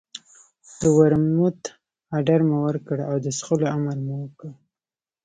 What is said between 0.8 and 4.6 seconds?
ورموت اډر مو ورکړ او د څښلو امر مو وکړ.